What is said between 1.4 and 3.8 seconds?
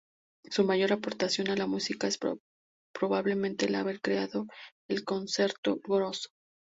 a la música es probablemente el